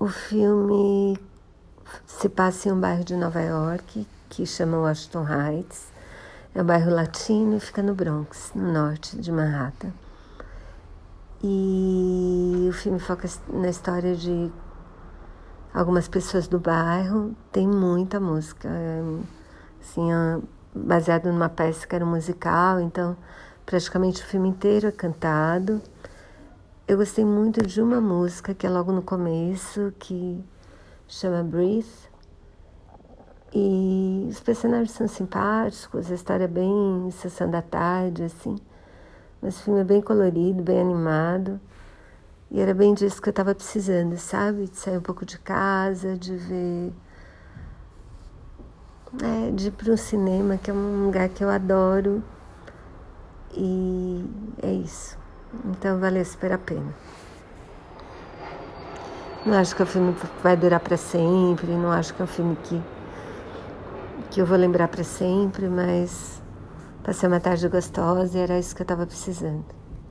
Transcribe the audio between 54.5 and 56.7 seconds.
é isso. Então valeu super a